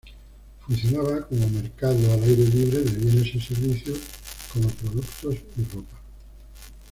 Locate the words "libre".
2.45-2.79